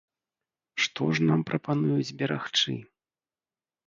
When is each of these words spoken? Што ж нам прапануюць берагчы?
Што 0.85 1.03
ж 1.19 1.25
нам 1.31 1.43
прапануюць 1.49 2.15
берагчы? 2.21 2.73